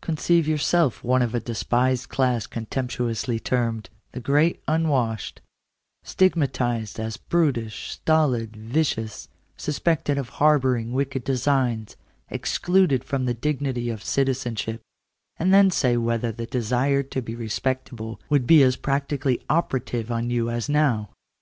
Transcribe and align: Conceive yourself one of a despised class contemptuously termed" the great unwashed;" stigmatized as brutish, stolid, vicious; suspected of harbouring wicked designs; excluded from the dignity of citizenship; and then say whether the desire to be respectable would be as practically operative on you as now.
Conceive 0.00 0.46
yourself 0.46 1.02
one 1.02 1.20
of 1.20 1.34
a 1.34 1.40
despised 1.40 2.08
class 2.08 2.46
contemptuously 2.46 3.40
termed" 3.40 3.90
the 4.12 4.20
great 4.20 4.62
unwashed;" 4.68 5.40
stigmatized 6.04 7.00
as 7.00 7.16
brutish, 7.16 7.90
stolid, 7.90 8.56
vicious; 8.56 9.26
suspected 9.56 10.16
of 10.16 10.28
harbouring 10.28 10.92
wicked 10.92 11.24
designs; 11.24 11.96
excluded 12.28 13.02
from 13.02 13.24
the 13.24 13.34
dignity 13.34 13.90
of 13.90 14.00
citizenship; 14.04 14.80
and 15.40 15.52
then 15.52 15.72
say 15.72 15.96
whether 15.96 16.30
the 16.30 16.46
desire 16.46 17.02
to 17.02 17.20
be 17.20 17.34
respectable 17.34 18.20
would 18.28 18.46
be 18.46 18.62
as 18.62 18.76
practically 18.76 19.42
operative 19.50 20.08
on 20.12 20.30
you 20.30 20.50
as 20.50 20.68
now. 20.68 21.10